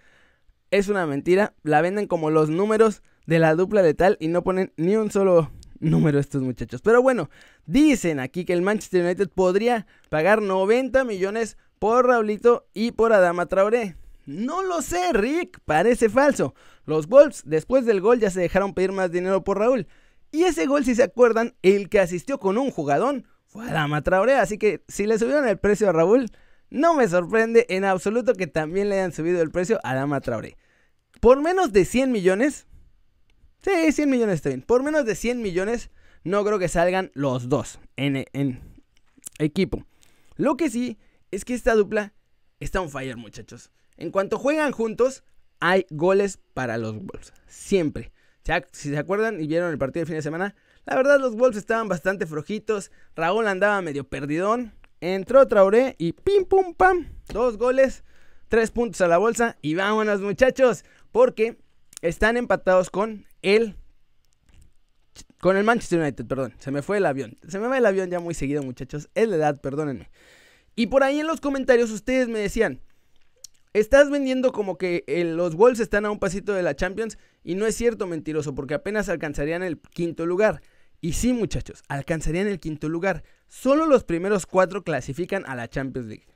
es 0.72 0.88
una 0.88 1.06
mentira. 1.06 1.54
La 1.64 1.82
venden 1.82 2.08
como 2.08 2.32
los 2.32 2.50
números 2.50 3.04
de 3.26 3.40
la 3.40 3.56
dupla 3.56 3.84
de 3.84 3.94
tal 3.94 4.18
y 4.20 4.30
no 4.30 4.44
ponen 4.44 4.74
ni 4.78 4.96
un 4.96 5.12
solo 5.12 5.52
número 5.80 6.20
estos 6.20 6.42
muchachos. 6.42 6.82
Pero 6.82 7.02
bueno, 7.02 7.30
dicen 7.66 8.20
aquí 8.20 8.46
que 8.46 8.54
el 8.54 8.62
Manchester 8.62 9.04
United 9.04 9.30
podría 9.30 9.86
pagar 10.10 10.42
90 10.42 11.04
millones 11.04 11.58
por 11.80 12.08
Raulito 12.08 12.68
y 12.74 12.92
por 12.92 13.14
Adama 13.14 13.48
Traoré. 13.48 13.96
No 14.26 14.64
lo 14.64 14.82
sé, 14.82 15.14
Rick, 15.14 15.60
parece 15.66 16.10
falso. 16.10 16.54
Los 16.86 17.08
Wolves 17.08 17.44
después 17.46 17.86
del 17.86 18.02
gol 18.02 18.20
ya 18.20 18.30
se 18.30 18.40
dejaron 18.40 18.74
pedir 18.74 18.92
más 18.92 19.12
dinero 19.12 19.44
por 19.44 19.60
Raúl. 19.60 19.88
Y 20.32 20.44
ese 20.44 20.68
gol, 20.68 20.86
si 20.86 20.96
se 20.96 21.04
acuerdan, 21.04 21.56
el 21.62 21.90
que 21.90 22.00
asistió 22.00 22.40
con 22.40 22.58
un 22.58 22.72
jugadón 22.72 23.26
fue 23.48 23.70
Adama 23.70 24.02
Traoré. 24.02 24.36
Así 24.36 24.58
que 24.58 24.84
si 24.88 25.06
le 25.06 25.20
subieron 25.20 25.48
el 25.48 25.58
precio 25.58 25.90
a 25.90 25.92
Raúl, 25.92 26.30
no 26.70 26.94
me 26.94 27.08
sorprende 27.08 27.66
en 27.70 27.84
absoluto 27.84 28.34
que 28.34 28.48
también 28.48 28.88
le 28.88 28.96
hayan 28.96 29.12
subido 29.12 29.42
el 29.42 29.52
precio 29.52 29.80
a 29.84 29.92
Adama 29.92 30.22
Traoré. 30.22 30.56
Por 31.22 31.42
menos 31.42 31.72
de 31.72 31.86
100 31.86 32.12
millones, 32.12 32.68
Sí, 33.64 33.92
100 33.92 34.10
millones 34.10 34.36
está 34.36 34.50
bien. 34.50 34.64
Por 34.64 34.82
menos 34.82 35.06
de 35.06 35.16
100 35.16 35.42
millones 35.42 35.92
no 36.24 36.44
creo 36.44 36.58
que 36.58 36.68
salgan 36.68 37.12
los 37.14 37.48
dos 37.48 37.80
en, 37.96 38.26
equipo. 39.38 39.86
Lo 40.36 40.58
que 40.58 40.70
sí 40.70 40.98
es 41.30 41.46
que 41.46 41.54
esta 41.54 41.76
dupla 41.76 42.14
está 42.60 42.82
un 42.82 42.90
fire, 42.90 43.18
muchachos. 43.18 43.72
En 43.98 44.10
cuanto 44.10 44.40
juegan 44.40 44.72
juntos, 44.72 45.24
hay 45.60 45.86
goles 45.92 46.40
para 46.56 46.80
los 46.80 46.96
Wolves. 46.96 47.34
Siempre. 47.48 48.12
Si 48.72 48.90
se 48.90 48.98
acuerdan 48.98 49.40
y 49.40 49.46
vieron 49.46 49.72
el 49.72 49.78
partido 49.78 50.02
de 50.02 50.08
fin 50.08 50.16
de 50.16 50.24
semana, 50.24 50.56
la 50.86 50.96
verdad 50.96 51.20
los 51.20 51.36
Wolves 51.36 51.58
estaban 51.58 51.88
bastante 51.88 52.26
flojitos. 52.26 52.92
Raúl 53.16 53.48
andaba 53.48 53.82
medio 53.84 54.04
perdidón. 54.04 54.74
Entró 55.02 55.48
Traoré 55.48 55.96
y 56.00 56.14
pim 56.14 56.46
pum 56.46 56.74
pam. 56.74 57.14
Dos 57.32 57.58
goles, 57.58 58.04
tres 58.48 58.72
puntos 58.72 59.02
a 59.02 59.08
la 59.08 59.20
bolsa. 59.20 59.58
Y 59.62 59.76
vámonos 59.76 60.22
muchachos. 60.22 60.84
Porque 61.12 61.58
están 62.02 62.38
empatados 62.38 62.90
con 62.90 63.26
el 63.42 63.76
con 65.40 65.58
el 65.58 65.64
Manchester 65.64 66.00
United, 66.00 66.26
perdón, 66.26 66.54
se 66.60 66.72
me 66.72 66.82
fue 66.82 66.98
el 66.98 67.06
avión. 67.06 67.38
Se 67.48 67.60
me 67.60 67.68
va 67.68 67.78
el 67.78 67.86
avión 67.86 68.10
ya 68.10 68.20
muy 68.20 68.34
seguido, 68.34 68.64
muchachos. 68.64 69.10
Es 69.16 69.28
la 69.28 69.36
edad, 69.38 69.60
perdónenme. 69.60 70.10
Y 70.76 70.88
por 70.88 71.04
ahí 71.04 71.20
en 71.20 71.28
los 71.28 71.42
comentarios 71.42 71.92
ustedes 71.92 72.28
me 72.28 72.40
decían, 72.40 72.80
estás 73.74 74.10
vendiendo 74.10 74.52
como 74.52 74.78
que 74.78 75.04
los 75.36 75.56
Wolves 75.56 75.80
están 75.80 76.06
a 76.06 76.12
un 76.12 76.20
pasito 76.20 76.54
de 76.54 76.64
la 76.64 76.76
Champions 76.76 77.18
y 77.44 77.56
no 77.56 77.66
es 77.66 77.76
cierto, 77.76 78.08
mentiroso, 78.08 78.54
porque 78.54 78.76
apenas 78.76 79.10
alcanzarían 79.10 79.64
el 79.64 79.80
quinto 79.80 80.26
lugar. 80.26 80.62
Y 81.02 81.14
sí, 81.14 81.34
muchachos, 81.34 81.84
alcanzarían 81.88 82.48
el 82.48 82.60
quinto 82.60 82.88
lugar. 82.88 83.24
Solo 83.48 83.88
los 83.88 84.04
primeros 84.04 84.46
cuatro 84.46 84.84
clasifican 84.84 85.44
a 85.48 85.56
la 85.56 85.68
Champions 85.68 86.08
League 86.08 86.28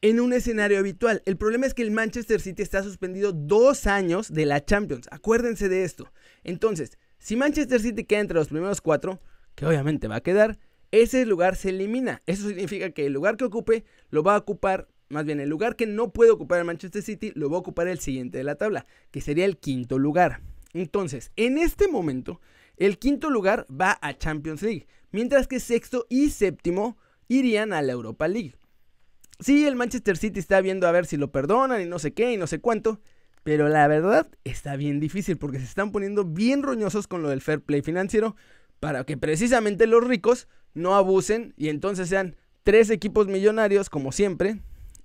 en 0.00 0.20
un 0.20 0.32
escenario 0.32 0.78
habitual. 0.78 1.22
El 1.26 1.36
problema 1.36 1.66
es 1.66 1.74
que 1.74 1.82
el 1.82 1.90
Manchester 1.90 2.40
City 2.40 2.62
está 2.62 2.82
suspendido 2.82 3.32
dos 3.32 3.86
años 3.86 4.32
de 4.32 4.46
la 4.46 4.64
Champions. 4.64 5.08
Acuérdense 5.10 5.68
de 5.68 5.84
esto. 5.84 6.12
Entonces, 6.44 6.98
si 7.18 7.36
Manchester 7.36 7.80
City 7.80 8.04
queda 8.04 8.20
entre 8.20 8.38
los 8.38 8.48
primeros 8.48 8.80
cuatro, 8.80 9.20
que 9.54 9.66
obviamente 9.66 10.06
va 10.06 10.16
a 10.16 10.22
quedar, 10.22 10.58
ese 10.92 11.26
lugar 11.26 11.56
se 11.56 11.70
elimina. 11.70 12.22
Eso 12.26 12.46
significa 12.48 12.90
que 12.90 13.06
el 13.06 13.12
lugar 13.12 13.36
que 13.36 13.44
ocupe 13.44 13.84
lo 14.10 14.22
va 14.22 14.36
a 14.36 14.38
ocupar, 14.38 14.88
más 15.08 15.24
bien 15.24 15.40
el 15.40 15.48
lugar 15.48 15.74
que 15.74 15.86
no 15.86 16.12
puede 16.12 16.30
ocupar 16.30 16.60
el 16.60 16.64
Manchester 16.64 17.02
City 17.02 17.32
lo 17.34 17.50
va 17.50 17.56
a 17.56 17.60
ocupar 17.60 17.88
el 17.88 17.98
siguiente 17.98 18.38
de 18.38 18.44
la 18.44 18.54
tabla, 18.54 18.86
que 19.10 19.20
sería 19.20 19.44
el 19.44 19.58
quinto 19.58 19.98
lugar. 19.98 20.42
Entonces, 20.74 21.32
en 21.36 21.58
este 21.58 21.88
momento, 21.88 22.40
el 22.76 22.98
quinto 22.98 23.30
lugar 23.30 23.66
va 23.68 23.98
a 24.00 24.16
Champions 24.16 24.62
League, 24.62 24.86
mientras 25.10 25.48
que 25.48 25.58
sexto 25.58 26.06
y 26.08 26.30
séptimo 26.30 26.96
irían 27.26 27.72
a 27.72 27.82
la 27.82 27.92
Europa 27.92 28.28
League. 28.28 28.54
Sí, 29.40 29.66
el 29.66 29.76
Manchester 29.76 30.16
City 30.16 30.40
está 30.40 30.60
viendo 30.60 30.88
a 30.88 30.92
ver 30.92 31.06
si 31.06 31.16
lo 31.16 31.30
perdonan 31.30 31.80
y 31.80 31.86
no 31.86 31.98
sé 31.98 32.12
qué 32.12 32.32
y 32.32 32.36
no 32.36 32.46
sé 32.46 32.60
cuánto. 32.60 33.00
Pero 33.44 33.68
la 33.68 33.86
verdad 33.86 34.28
está 34.44 34.76
bien 34.76 35.00
difícil 35.00 35.38
porque 35.38 35.58
se 35.58 35.64
están 35.64 35.92
poniendo 35.92 36.24
bien 36.24 36.62
roñosos 36.62 37.06
con 37.06 37.22
lo 37.22 37.28
del 37.30 37.40
fair 37.40 37.60
play 37.62 37.82
financiero 37.82 38.36
para 38.80 39.04
que 39.04 39.16
precisamente 39.16 39.86
los 39.86 40.04
ricos 40.04 40.48
no 40.74 40.96
abusen 40.96 41.54
y 41.56 41.68
entonces 41.68 42.08
sean 42.08 42.36
tres 42.62 42.90
equipos 42.90 43.28
millonarios 43.28 43.90
como 43.90 44.12
siempre 44.12 44.60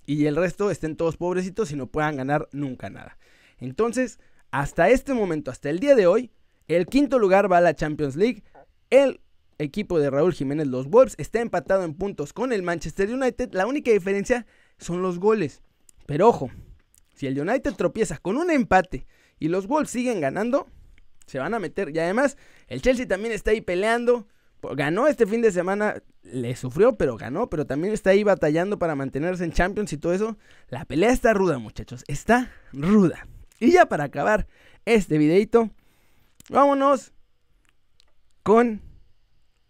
y 0.06 0.26
el 0.26 0.36
resto 0.36 0.70
estén 0.70 0.96
todos 0.96 1.16
pobrecitos 1.16 1.70
y 1.72 1.76
no 1.76 1.86
puedan 1.86 2.16
ganar 2.16 2.48
nunca 2.52 2.90
nada. 2.90 3.16
Entonces, 3.58 4.18
hasta 4.50 4.90
este 4.90 5.14
momento, 5.14 5.50
hasta 5.50 5.70
el 5.70 5.78
día 5.78 5.94
de 5.94 6.06
hoy, 6.06 6.30
el 6.68 6.86
quinto 6.86 7.18
lugar 7.18 7.50
va 7.50 7.58
a 7.58 7.62
la 7.62 7.74
Champions 7.74 8.16
League, 8.16 8.42
el 8.90 9.20
equipo 9.58 9.98
de 9.98 10.10
Raúl 10.10 10.34
Jiménez, 10.34 10.66
los 10.66 10.88
Wolves, 10.88 11.14
está 11.18 11.40
empatado 11.40 11.84
en 11.84 11.94
puntos 11.94 12.32
con 12.32 12.52
el 12.52 12.62
Manchester 12.62 13.10
United. 13.10 13.52
La 13.52 13.66
única 13.66 13.90
diferencia 13.90 14.46
son 14.78 15.02
los 15.02 15.18
goles. 15.18 15.62
Pero 16.06 16.28
ojo, 16.28 16.50
si 17.14 17.26
el 17.26 17.38
United 17.38 17.74
tropieza 17.74 18.18
con 18.18 18.36
un 18.36 18.50
empate 18.50 19.06
y 19.38 19.48
los 19.48 19.66
Wolves 19.66 19.90
siguen 19.90 20.20
ganando, 20.20 20.68
se 21.26 21.38
van 21.38 21.54
a 21.54 21.58
meter. 21.58 21.90
Y 21.94 21.98
además, 21.98 22.36
el 22.68 22.82
Chelsea 22.82 23.06
también 23.06 23.32
está 23.32 23.50
ahí 23.52 23.60
peleando. 23.60 24.26
Ganó 24.62 25.08
este 25.08 25.26
fin 25.26 25.42
de 25.42 25.52
semana, 25.52 26.02
le 26.22 26.56
sufrió, 26.56 26.94
pero 26.96 27.16
ganó, 27.16 27.50
pero 27.50 27.66
también 27.66 27.92
está 27.92 28.10
ahí 28.10 28.24
batallando 28.24 28.78
para 28.78 28.94
mantenerse 28.94 29.44
en 29.44 29.52
Champions 29.52 29.92
y 29.92 29.98
todo 29.98 30.14
eso. 30.14 30.38
La 30.68 30.86
pelea 30.86 31.10
está 31.10 31.34
ruda, 31.34 31.58
muchachos, 31.58 32.02
está 32.08 32.50
ruda. 32.72 33.26
Y 33.60 33.72
ya 33.72 33.86
para 33.86 34.04
acabar 34.04 34.46
este 34.86 35.18
videito, 35.18 35.70
vámonos 36.48 37.12
con 38.42 38.80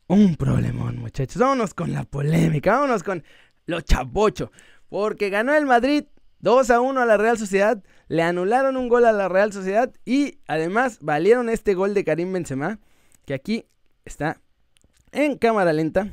un 0.06 0.36
problemón, 0.36 0.98
muchachos. 0.98 1.38
Vámonos 1.38 1.74
con 1.74 1.92
la 1.92 2.04
polémica, 2.04 2.72
vámonos 2.72 3.02
con 3.02 3.24
lo 3.66 3.80
chapocho. 3.80 4.50
Porque 4.88 5.30
ganó 5.30 5.54
el 5.54 5.66
Madrid 5.66 6.04
2 6.40 6.70
a 6.70 6.80
1 6.80 7.00
a 7.00 7.06
la 7.06 7.16
Real 7.16 7.38
Sociedad, 7.38 7.82
le 8.08 8.22
anularon 8.22 8.76
un 8.76 8.88
gol 8.88 9.06
a 9.06 9.12
la 9.12 9.28
Real 9.28 9.52
Sociedad 9.52 9.92
y 10.04 10.38
además 10.46 10.98
valieron 11.00 11.48
este 11.48 11.74
gol 11.74 11.94
de 11.94 12.04
Karim 12.04 12.32
Benzema. 12.32 12.78
que 13.24 13.34
aquí 13.34 13.64
está 14.04 14.40
en 15.12 15.38
cámara 15.38 15.72
lenta. 15.72 16.08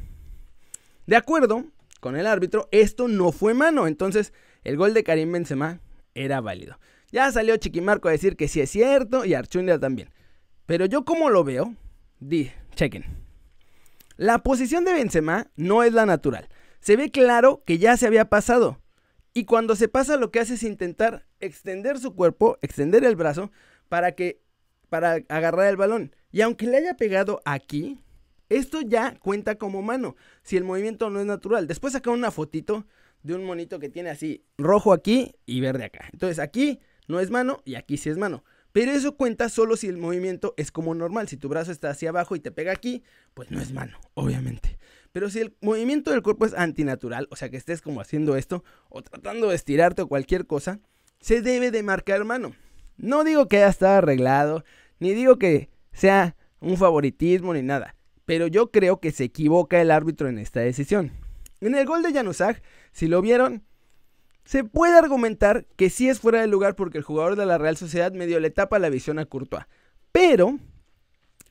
De 1.05 1.17
acuerdo 1.17 1.65
con 1.99 2.15
el 2.15 2.25
árbitro, 2.25 2.69
esto 2.71 3.09
no 3.09 3.33
fue 3.33 3.53
mano. 3.53 3.87
Entonces, 3.87 4.33
el 4.63 4.77
gol 4.77 4.93
de 4.93 5.03
Karim 5.03 5.31
Benzema 5.33 5.81
era 6.15 6.39
válido. 6.39 6.79
Ya 7.11 7.29
salió 7.31 7.57
Chiquimarco 7.57 8.07
a 8.07 8.11
decir 8.11 8.37
que 8.37 8.47
sí 8.47 8.61
es 8.61 8.69
cierto 8.69 9.25
y 9.25 9.33
Archundia 9.33 9.77
también. 9.79 10.09
Pero 10.65 10.85
yo 10.85 11.03
como 11.03 11.29
lo 11.29 11.43
veo, 11.43 11.75
di, 12.19 12.51
chequen. 12.75 13.20
La 14.17 14.39
posición 14.39 14.85
de 14.85 14.93
Benzema 14.93 15.51
no 15.55 15.83
es 15.83 15.93
la 15.93 16.05
natural. 16.05 16.49
Se 16.79 16.95
ve 16.95 17.11
claro 17.11 17.63
que 17.65 17.77
ya 17.77 17.97
se 17.97 18.07
había 18.07 18.29
pasado. 18.29 18.81
Y 19.33 19.45
cuando 19.45 19.75
se 19.75 19.87
pasa 19.87 20.17
lo 20.17 20.31
que 20.31 20.39
hace 20.39 20.55
es 20.55 20.63
intentar 20.63 21.25
extender 21.39 21.99
su 21.99 22.15
cuerpo, 22.15 22.57
extender 22.61 23.03
el 23.05 23.15
brazo 23.15 23.51
para 23.87 24.13
que 24.13 24.41
para 24.89 25.23
agarrar 25.29 25.67
el 25.67 25.77
balón. 25.77 26.13
Y 26.31 26.41
aunque 26.41 26.67
le 26.67 26.77
haya 26.77 26.95
pegado 26.95 27.41
aquí, 27.45 28.01
esto 28.49 28.81
ya 28.81 29.17
cuenta 29.19 29.55
como 29.55 29.81
mano, 29.81 30.17
si 30.43 30.57
el 30.57 30.65
movimiento 30.65 31.09
no 31.09 31.21
es 31.21 31.25
natural. 31.25 31.65
Después 31.65 31.93
saca 31.93 32.11
una 32.11 32.29
fotito 32.29 32.85
de 33.23 33.35
un 33.35 33.45
monito 33.45 33.79
que 33.79 33.87
tiene 33.87 34.09
así 34.09 34.43
rojo 34.57 34.91
aquí 34.91 35.35
y 35.45 35.61
verde 35.61 35.85
acá. 35.85 36.09
Entonces 36.11 36.39
aquí 36.39 36.79
no 37.07 37.21
es 37.21 37.29
mano 37.29 37.61
y 37.63 37.75
aquí 37.75 37.95
sí 37.95 38.09
es 38.09 38.17
mano. 38.17 38.43
Pero 38.71 38.91
eso 38.91 39.17
cuenta 39.17 39.49
solo 39.49 39.75
si 39.75 39.87
el 39.87 39.97
movimiento 39.97 40.53
es 40.57 40.71
como 40.71 40.95
normal. 40.95 41.27
Si 41.27 41.37
tu 41.37 41.49
brazo 41.49 41.71
está 41.71 41.89
hacia 41.89 42.09
abajo 42.09 42.35
y 42.35 42.39
te 42.39 42.51
pega 42.51 42.71
aquí, 42.71 43.03
pues 43.33 43.51
no 43.51 43.59
es 43.59 43.73
mano, 43.73 43.99
obviamente. 44.13 44.77
Pero 45.11 45.29
si 45.29 45.39
el 45.39 45.55
movimiento 45.61 46.11
del 46.11 46.21
cuerpo 46.21 46.45
es 46.45 46.53
antinatural, 46.53 47.27
o 47.31 47.35
sea 47.35 47.49
que 47.49 47.57
estés 47.57 47.81
como 47.81 47.99
haciendo 47.99 48.37
esto, 48.37 48.63
o 48.89 49.01
tratando 49.01 49.49
de 49.49 49.55
estirarte 49.55 50.01
o 50.01 50.07
cualquier 50.07 50.47
cosa, 50.47 50.79
se 51.19 51.41
debe 51.41 51.71
de 51.71 51.83
marcar 51.83 52.23
mano. 52.23 52.53
No 52.97 53.23
digo 53.23 53.47
que 53.47 53.57
haya 53.57 53.69
estado 53.69 53.97
arreglado, 53.97 54.63
ni 54.99 55.13
digo 55.13 55.37
que 55.37 55.69
sea 55.91 56.37
un 56.59 56.77
favoritismo 56.77 57.53
ni 57.53 57.61
nada, 57.61 57.95
pero 58.25 58.47
yo 58.47 58.71
creo 58.71 58.99
que 58.99 59.11
se 59.11 59.25
equivoca 59.25 59.81
el 59.81 59.91
árbitro 59.91 60.29
en 60.29 60.37
esta 60.37 60.61
decisión. 60.61 61.11
En 61.59 61.75
el 61.75 61.85
gol 61.85 62.03
de 62.03 62.13
Januzaj, 62.13 62.61
si 62.91 63.07
lo 63.07 63.21
vieron, 63.21 63.63
se 64.45 64.63
puede 64.63 64.97
argumentar 64.97 65.65
que 65.75 65.89
sí 65.89 66.09
es 66.09 66.19
fuera 66.19 66.41
de 66.41 66.47
lugar 66.47 66.75
porque 66.75 66.97
el 66.97 67.03
jugador 67.03 67.35
de 67.35 67.45
la 67.45 67.57
Real 67.57 67.77
Sociedad 67.77 68.11
medio 68.11 68.39
le 68.39 68.49
tapa 68.49 68.79
la 68.79 68.89
visión 68.89 69.19
a 69.19 69.25
Courtois. 69.25 69.65
Pero 70.11 70.59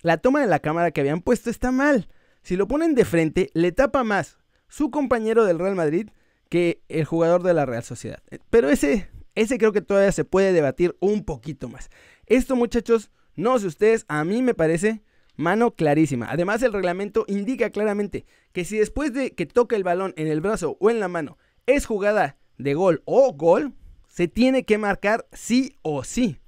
la 0.03 0.19
toma 0.19 0.41
de 0.41 0.47
la 0.47 0.59
cámara 0.59 0.91
que 0.91 1.01
habían 1.01 1.21
puesto 1.21 1.51
está 1.51 1.71
mal. 1.71 2.09
Si 2.43 2.57
lo 2.57 2.69
ponen 2.69 2.95
de 2.95 3.05
frente, 3.05 3.51
le 3.55 3.73
tapa 3.73 4.05
más 4.05 4.39
su 4.69 4.91
compañero 4.91 5.45
del 5.45 5.59
Real 5.59 5.75
Madrid 5.75 6.11
que 6.49 6.83
el 6.89 7.05
jugador 7.05 7.43
de 7.43 7.55
la 7.55 7.67
Real 7.67 7.85
Sociedad. 7.85 8.23
Pero 8.51 8.71
ese, 8.71 9.09
ese 9.35 9.59
creo 9.59 9.73
que 9.73 9.83
todavía 9.83 10.13
se 10.13 10.25
puede 10.25 10.53
debatir 10.53 10.97
un 11.01 11.25
poquito 11.25 11.69
más. 11.69 11.91
Esto, 12.27 12.57
muchachos, 12.57 13.11
no 13.37 13.59
sé 13.59 13.67
ustedes, 13.67 14.05
a 14.09 14.25
mí 14.25 14.43
me 14.43 14.55
parece 14.55 15.03
mano 15.37 15.75
clarísima. 15.75 16.29
Además, 16.31 16.63
el 16.63 16.73
reglamento 16.73 17.25
indica 17.29 17.71
claramente 17.71 18.27
que 18.53 18.65
si 18.65 18.79
después 18.79 19.13
de 19.13 19.35
que 19.35 19.47
toque 19.47 19.77
el 19.77 19.85
balón 19.85 20.13
en 20.17 20.27
el 20.27 20.41
brazo 20.41 20.77
o 20.81 20.91
en 20.91 21.01
la 21.01 21.09
mano 21.09 21.39
es 21.67 21.87
jugada 21.87 22.37
de 22.63 22.75
gol 22.75 23.03
o 23.05 23.33
gol, 23.33 23.75
se 24.09 24.29
tiene 24.29 24.65
que 24.65 24.79
marcar 24.79 25.27
sí 25.33 25.77
o 25.83 26.05
sí. 26.05 26.39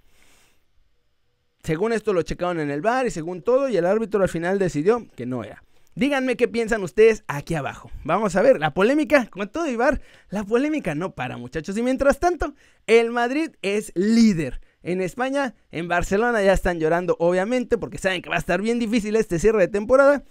Según 1.62 1.92
esto 1.92 2.12
lo 2.12 2.22
checaron 2.22 2.58
en 2.58 2.70
el 2.70 2.80
bar 2.80 3.06
y 3.06 3.10
según 3.10 3.42
todo, 3.42 3.68
y 3.68 3.76
el 3.76 3.86
árbitro 3.86 4.22
al 4.22 4.28
final 4.28 4.58
decidió 4.58 5.06
que 5.14 5.26
no 5.26 5.44
era. 5.44 5.62
Díganme 5.94 6.36
qué 6.36 6.48
piensan 6.48 6.82
ustedes 6.82 7.22
aquí 7.28 7.54
abajo. 7.54 7.90
Vamos 8.02 8.34
a 8.34 8.42
ver, 8.42 8.58
la 8.58 8.72
polémica, 8.72 9.26
con 9.26 9.48
todo 9.48 9.68
y 9.68 9.76
la 10.30 10.44
polémica 10.44 10.94
no 10.94 11.14
para, 11.14 11.36
muchachos. 11.36 11.76
Y 11.76 11.82
mientras 11.82 12.18
tanto, 12.18 12.54
el 12.86 13.10
Madrid 13.10 13.50
es 13.60 13.92
líder. 13.94 14.60
En 14.82 15.00
España, 15.00 15.54
en 15.70 15.88
Barcelona 15.88 16.42
ya 16.42 16.54
están 16.54 16.80
llorando, 16.80 17.16
obviamente, 17.20 17.78
porque 17.78 17.98
saben 17.98 18.22
que 18.22 18.30
va 18.30 18.36
a 18.36 18.38
estar 18.40 18.60
bien 18.62 18.78
difícil 18.78 19.14
este 19.16 19.38
cierre 19.38 19.60
de 19.60 19.68
temporada. 19.68 20.24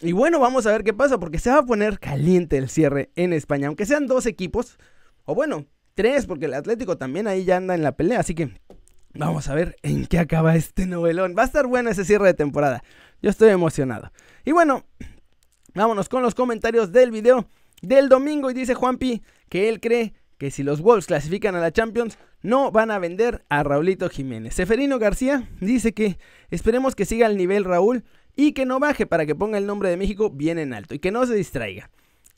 Y 0.00 0.12
bueno, 0.12 0.38
vamos 0.38 0.66
a 0.66 0.72
ver 0.72 0.84
qué 0.84 0.94
pasa, 0.94 1.18
porque 1.18 1.38
se 1.38 1.50
va 1.50 1.58
a 1.58 1.66
poner 1.66 1.98
caliente 1.98 2.56
el 2.56 2.68
cierre 2.70 3.10
en 3.16 3.32
España. 3.32 3.66
Aunque 3.66 3.84
sean 3.84 4.06
dos 4.06 4.24
equipos, 4.26 4.78
o 5.24 5.34
bueno, 5.34 5.66
tres, 5.94 6.26
porque 6.26 6.46
el 6.46 6.54
Atlético 6.54 6.96
también 6.96 7.26
ahí 7.26 7.44
ya 7.44 7.56
anda 7.56 7.74
en 7.74 7.82
la 7.82 7.92
pelea. 7.92 8.20
Así 8.20 8.34
que 8.34 8.50
vamos 9.14 9.48
a 9.48 9.54
ver 9.54 9.76
en 9.82 10.06
qué 10.06 10.18
acaba 10.18 10.54
este 10.56 10.86
novelón. 10.86 11.34
Va 11.36 11.42
a 11.42 11.46
estar 11.46 11.66
bueno 11.66 11.90
ese 11.90 12.04
cierre 12.04 12.26
de 12.26 12.34
temporada. 12.34 12.82
Yo 13.20 13.30
estoy 13.30 13.50
emocionado. 13.50 14.10
Y 14.44 14.52
bueno, 14.52 14.84
vámonos 15.74 16.08
con 16.08 16.22
los 16.22 16.34
comentarios 16.34 16.92
del 16.92 17.10
video 17.10 17.46
del 17.82 18.08
domingo. 18.08 18.50
Y 18.50 18.54
dice 18.54 18.74
Juanpi 18.74 19.22
que 19.48 19.68
él 19.68 19.80
cree 19.80 20.14
que 20.38 20.50
si 20.50 20.62
los 20.62 20.80
Wolves 20.80 21.06
clasifican 21.06 21.54
a 21.54 21.60
la 21.60 21.72
Champions, 21.72 22.18
no 22.42 22.72
van 22.72 22.90
a 22.90 22.98
vender 22.98 23.44
a 23.48 23.62
Raulito 23.62 24.08
Jiménez. 24.08 24.54
Seferino 24.54 24.98
García 24.98 25.48
dice 25.60 25.92
que 25.92 26.18
esperemos 26.50 26.96
que 26.96 27.04
siga 27.04 27.28
el 27.28 27.36
nivel 27.36 27.64
Raúl 27.64 28.04
y 28.34 28.52
que 28.52 28.66
no 28.66 28.80
baje 28.80 29.06
para 29.06 29.26
que 29.26 29.34
ponga 29.34 29.58
el 29.58 29.66
nombre 29.66 29.90
de 29.90 29.96
México 29.96 30.30
bien 30.30 30.58
en 30.58 30.74
alto 30.74 30.94
y 30.94 30.98
que 30.98 31.12
no 31.12 31.24
se 31.26 31.34
distraiga. 31.34 31.90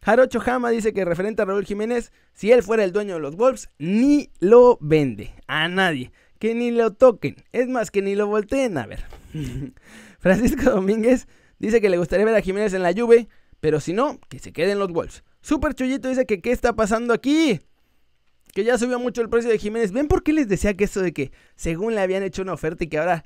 Jarocho 0.05 0.39
Jama 0.39 0.71
dice 0.71 0.93
que 0.93 1.05
referente 1.05 1.41
a 1.41 1.45
Raúl 1.47 1.65
Jiménez, 1.65 2.13
si 2.35 2.53
él 2.53 2.63
fuera 2.63 2.85
el 2.85 2.93
dueño 2.93 3.15
de 3.15 3.21
los 3.21 3.37
Wolves, 3.37 3.71
ni 3.79 4.31
lo 4.39 4.77
vende 4.81 5.33
a 5.47 5.69
nadie. 5.69 6.13
Que 6.39 6.55
ni 6.55 6.71
lo 6.71 6.93
toquen. 6.93 7.37
Es 7.53 7.69
más, 7.69 7.91
que 7.91 8.03
ni 8.03 8.15
lo 8.15 8.27
volteen 8.27 8.77
a 8.77 8.87
ver. 8.87 9.05
Francisco 10.21 10.71
Domínguez 10.71 11.27
dice 11.59 11.81
que 11.81 11.89
le 11.89 11.97
gustaría 11.97 12.27
ver 12.27 12.35
a 12.35 12.43
Jiménez 12.43 12.75
en 12.75 12.83
la 12.83 12.93
Juve, 12.93 13.29
pero 13.61 13.81
si 13.81 13.95
no, 13.95 14.21
que 14.29 14.39
se 14.39 14.53
queden 14.53 14.79
los 14.79 14.93
Wolves. 14.93 15.25
Super 15.41 15.75
Chullito 15.75 16.09
dice 16.09 16.27
que 16.27 16.43
qué 16.43 16.53
está 16.53 16.75
pasando 16.75 17.15
aquí 17.15 17.61
que 18.55 18.63
ya 18.63 18.79
subió 18.79 18.99
mucho 18.99 19.21
el 19.21 19.29
precio 19.29 19.51
de 19.51 19.59
Jiménez. 19.59 19.93
¿Ven 19.93 20.07
por 20.07 20.23
qué 20.23 20.33
les 20.33 20.49
decía 20.49 20.75
que 20.75 20.85
eso 20.85 21.03
de 21.03 21.13
que 21.13 21.33
según 21.57 21.95
le 21.95 22.01
habían 22.01 22.23
hecho 22.23 22.43
una 22.43 22.53
oferta 22.53 22.85
y 22.85 22.89
que 22.89 22.99
ahora 22.99 23.25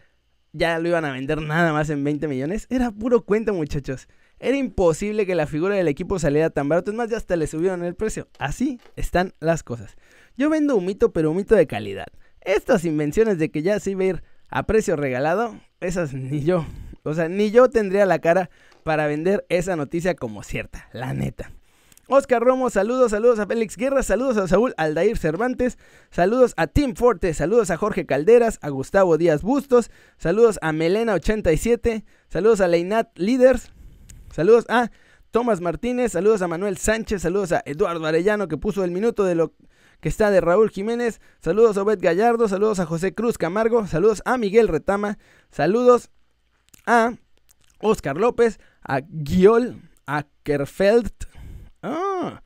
ya 0.53 0.79
lo 0.79 0.89
iban 0.89 1.05
a 1.05 1.13
vender 1.13 1.43
nada 1.43 1.73
más 1.73 1.91
en 1.91 2.03
20 2.03 2.27
millones? 2.29 2.67
Era 2.71 2.91
puro 2.91 3.23
cuento, 3.25 3.53
muchachos. 3.53 4.09
Era 4.41 4.57
imposible 4.57 5.27
que 5.27 5.35
la 5.35 5.47
figura 5.47 5.75
del 5.75 5.89
equipo 5.89 6.19
saliera 6.19 6.51
tan 6.51 6.69
barato. 6.69 6.91
Es 6.91 6.97
más, 6.97 7.11
ya 7.11 7.17
hasta 7.17 7.37
le 7.37 7.47
subieron 7.47 7.85
el 7.85 7.95
precio. 7.95 8.29
Así 8.39 8.81
están 8.97 9.35
las 9.41 9.63
cosas. 9.63 9.97
Yo 10.37 10.51
vendo 10.51 10.77
un 10.77 10.87
mito, 10.87 11.13
pero 11.13 11.31
un 11.31 11.37
mito 11.37 11.55
de 11.55 11.67
calidad. 11.67 12.07
Estas 12.41 12.85
invenciones 12.85 13.39
de 13.39 13.51
que 13.51 13.63
ya 13.63 13.81
se 13.81 13.91
iba 13.93 14.03
a 14.03 14.07
ir 14.07 14.23
a 14.49 14.65
precio 14.65 14.97
regalado, 14.97 15.59
esas 15.81 16.15
ni 16.15 16.43
yo. 16.43 16.65
O 17.03 17.15
sea, 17.15 17.29
ni 17.29 17.51
yo 17.51 17.69
tendría 17.69 18.07
la 18.07 18.21
cara 18.21 18.51
para 18.85 19.07
vender 19.07 19.45
esa 19.49 19.77
noticia 19.77 20.15
como 20.15 20.43
cierta, 20.43 20.89
la 20.93 21.13
neta. 21.13 21.51
Oscar 22.11 22.43
Romo, 22.43 22.71
saludos, 22.71 23.11
saludos 23.11 23.39
a 23.39 23.47
Félix 23.47 23.77
Guerra, 23.77 24.03
saludos 24.03 24.39
a 24.39 24.49
Saúl 24.49 24.73
Aldair 24.79 25.19
Cervantes, 25.19 25.77
saludos 26.11 26.55
a 26.57 26.67
Tim 26.67 26.95
Forte, 26.95 27.35
saludos 27.35 27.71
a 27.71 27.77
Jorge 27.77 28.07
Calderas, 28.07 28.59
a 28.63 28.71
Gustavo 28.71 29.19
Díaz 29.19 29.43
Bustos, 29.43 29.91
saludos 30.17 30.59
a 30.63 30.73
Melena87, 30.73 32.05
saludos 32.31 32.63
a 32.63 32.69
Leinat 32.69 33.11
Leaders, 33.19 33.73
saludos 34.39 34.67
a 34.69 34.93
Tomás 35.33 35.61
Martínez, 35.61 36.13
saludos 36.13 36.43
a 36.43 36.47
Manuel 36.47 36.79
Sánchez, 36.79 37.23
saludos 37.23 37.51
a 37.51 37.61
Eduardo 37.67 38.07
Arellano 38.07 38.47
que 38.47 38.57
puso 38.57 38.85
el 38.85 38.93
minuto 38.93 39.25
de 39.25 39.35
lo 39.35 39.53
que 40.01 40.09
está 40.09 40.31
de 40.31 40.41
Raúl 40.41 40.71
Jiménez, 40.71 41.21
saludos 41.41 41.77
a 41.77 41.83
Obed 41.83 41.99
Gallardo, 42.01 42.47
saludos 42.47 42.79
a 42.79 42.87
José 42.87 43.13
Cruz 43.13 43.37
Camargo, 43.37 43.85
saludos 43.89 44.23
a 44.25 44.39
Miguel 44.39 44.69
Retama, 44.69 45.19
saludos 45.51 46.11
a 46.87 47.15
Oscar 47.81 48.17
López, 48.17 48.61
a 48.85 49.01
Giol, 49.25 49.83
a 50.07 50.25
Kerfeld, 50.45 51.11
Ah. 51.83 52.45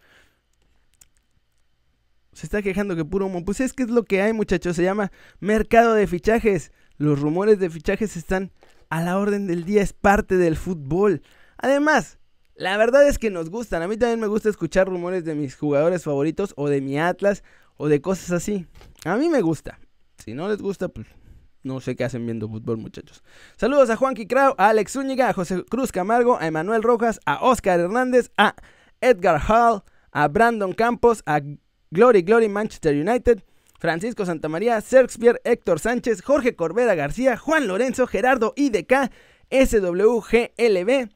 Se 2.33 2.47
está 2.47 2.63
quejando 2.63 2.97
que 2.97 3.05
puro 3.05 3.27
humo. 3.27 3.45
Pues 3.45 3.61
es 3.61 3.75
que 3.75 3.83
es 3.83 3.91
lo 3.91 4.05
que 4.05 4.23
hay, 4.23 4.33
muchachos. 4.33 4.77
Se 4.77 4.83
llama 4.83 5.13
mercado 5.41 5.93
de 5.93 6.07
fichajes. 6.07 6.73
Los 6.97 7.21
rumores 7.21 7.59
de 7.59 7.69
fichajes 7.71 8.17
están 8.17 8.51
a 8.89 9.03
la 9.03 9.19
orden 9.19 9.47
del 9.47 9.65
día. 9.65 9.83
Es 9.83 9.93
parte 9.93 10.37
del 10.37 10.57
fútbol. 10.57 11.23
Además, 11.63 12.19
la 12.55 12.77
verdad 12.77 13.09
es 13.09 13.19
que 13.19 13.31
nos 13.31 13.49
gustan. 13.49 13.83
A 13.83 13.89
mí 13.89 13.97
también 13.97 14.21
me 14.21 14.27
gusta 14.27 14.49
escuchar 14.49 14.89
rumores 14.89 15.25
de 15.25 15.35
mis 15.35 15.57
jugadores 15.57 16.05
favoritos 16.05 16.53
o 16.57 16.69
de 16.69 16.81
mi 16.81 16.99
Atlas 16.99 17.43
o 17.77 17.89
de 17.89 18.03
cosas 18.03 18.33
así. 18.33 18.67
A 19.05 19.17
mí 19.17 19.29
me 19.29 19.41
gusta. 19.41 19.79
Si 20.19 20.35
no 20.35 20.49
les 20.49 20.61
gusta, 20.61 20.89
pues 20.89 21.07
no 21.63 21.81
sé 21.81 21.97
qué 21.97 22.05
hacen 22.05 22.27
viendo 22.27 22.49
fútbol, 22.49 22.79
muchachos. 22.79 23.23
Saludos 23.57 23.91
a 23.91 23.97
Juan 23.97 24.15
Krau, 24.15 24.55
a 24.59 24.69
Alex 24.69 24.93
Zúñiga, 24.93 25.29
a 25.29 25.33
José 25.33 25.65
Cruz 25.65 25.93
Camargo, 25.93 26.39
a 26.39 26.47
Emanuel 26.47 26.83
Rojas, 26.83 27.21
a 27.25 27.43
Oscar 27.43 27.79
Hernández, 27.79 28.31
a 28.37 28.57
Edgar 29.01 29.41
Hall, 29.49 29.83
a 30.11 30.29
Brandon 30.29 30.73
Campos, 30.73 31.23
a 31.27 31.41
Glory 31.91 32.23
Glory 32.23 32.49
Manchester 32.49 32.95
United, 32.95 33.43
Francisco 33.79 34.27
Santamaría, 34.27 34.81
Sergspier, 34.81 35.41
Héctor 35.45 35.79
Sánchez, 35.79 36.23
Jorge 36.23 36.57
Corbera 36.57 36.95
García, 36.95 37.37
Juan 37.37 37.69
Lorenzo, 37.69 38.07
Gerardo 38.07 38.53
IDK, 38.57 39.11
SWGLB. 39.51 41.11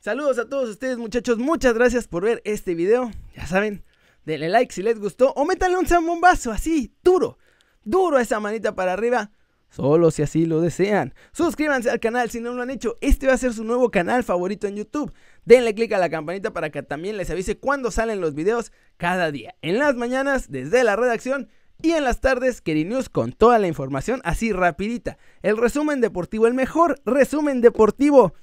Saludos 0.00 0.38
a 0.38 0.48
todos 0.48 0.70
ustedes 0.70 0.96
muchachos, 0.96 1.36
muchas 1.36 1.74
gracias 1.74 2.08
por 2.08 2.24
ver 2.24 2.40
este 2.46 2.74
video. 2.74 3.10
Ya 3.36 3.46
saben, 3.46 3.84
denle 4.24 4.48
like 4.48 4.72
si 4.72 4.82
les 4.82 4.98
gustó 4.98 5.34
o 5.34 5.44
métanle 5.44 5.76
un 5.76 5.86
zambombazo 5.86 6.50
así, 6.50 6.94
duro, 7.04 7.36
duro 7.84 8.18
esa 8.18 8.40
manita 8.40 8.74
para 8.74 8.94
arriba 8.94 9.30
Solo 9.68 10.10
si 10.10 10.22
así 10.22 10.46
lo 10.46 10.62
desean. 10.62 11.12
Suscríbanse 11.32 11.90
al 11.90 12.00
canal 12.00 12.30
si 12.30 12.40
no 12.40 12.54
lo 12.54 12.62
han 12.62 12.70
hecho. 12.70 12.96
Este 13.02 13.26
va 13.26 13.34
a 13.34 13.38
ser 13.38 13.52
su 13.52 13.62
nuevo 13.62 13.90
canal 13.90 14.24
favorito 14.24 14.66
en 14.66 14.76
YouTube. 14.76 15.12
Denle 15.44 15.74
click 15.74 15.92
a 15.92 15.98
la 15.98 16.08
campanita 16.08 16.52
para 16.54 16.70
que 16.70 16.82
también 16.82 17.18
les 17.18 17.30
avise 17.30 17.58
cuando 17.58 17.90
salen 17.90 18.22
los 18.22 18.34
videos 18.34 18.72
cada 18.96 19.30
día. 19.30 19.54
En 19.60 19.78
las 19.78 19.96
mañanas, 19.96 20.50
desde 20.50 20.82
la 20.82 20.96
redacción 20.96 21.50
Y 21.82 21.92
en 21.92 22.04
las 22.04 22.20
tardes, 22.20 22.62
Keri 22.62 22.84
News 22.84 23.10
con 23.10 23.32
toda 23.32 23.58
la 23.58 23.68
información 23.68 24.22
así 24.24 24.50
rapidita. 24.50 25.18
El 25.42 25.58
resumen 25.58 26.00
deportivo, 26.00 26.46
el 26.46 26.54
mejor 26.54 27.00
resumen 27.04 27.60
deportivo. 27.60 28.34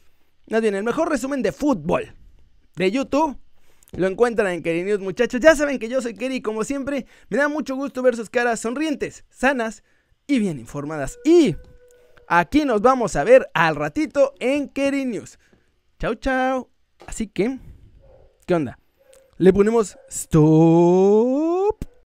No 0.48 0.62
bien, 0.62 0.76
el 0.76 0.84
mejor 0.84 1.10
resumen 1.10 1.42
de 1.42 1.52
fútbol 1.52 2.14
de 2.76 2.92
YouTube. 2.92 3.38
Lo 3.92 4.08
encuentran 4.08 4.52
en 4.54 4.64
Keri 4.64 4.84
News, 4.84 5.00
muchachos. 5.00 5.42
Ya 5.42 5.56
saben 5.56 5.78
que 5.78 5.90
yo 5.90 6.02
soy 6.02 6.14
Keri, 6.14 6.42
como 6.42 6.64
siempre, 6.64 7.06
me 7.30 7.38
da 7.38 7.50
mucho 7.50 7.76
gusto 7.76 8.02
ver 8.02 8.16
sus 8.16 8.30
caras 8.30 8.60
sonrientes, 8.60 9.26
sanas 9.30 9.84
y 10.26 10.40
bien 10.40 10.60
informadas. 10.60 11.20
Y 11.26 11.56
aquí 12.28 12.64
nos 12.64 12.82
vamos 12.82 13.16
a 13.16 13.24
ver 13.24 13.50
al 13.54 13.76
ratito 13.76 14.34
en 14.40 14.70
Keri 14.70 15.06
News. 15.06 15.38
Chao, 16.00 16.16
chao. 16.16 16.70
Así 17.06 17.28
que, 17.28 17.60
¿qué 18.46 18.56
onda? 18.56 18.80
Le 19.38 19.52
ponemos 19.52 19.98
stop. 20.10 21.87